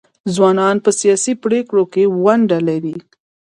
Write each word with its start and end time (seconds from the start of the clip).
ځوانان 0.33 0.75
په 0.85 0.89
سیاسي 0.99 1.33
پریکړو 1.43 1.83
کې 1.93 2.03
ونډه 2.23 2.59
لري. 2.67 2.95